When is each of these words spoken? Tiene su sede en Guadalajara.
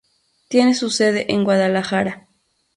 Tiene 0.47 0.73
su 0.73 0.89
sede 0.89 1.31
en 1.31 1.43
Guadalajara. 1.43 2.27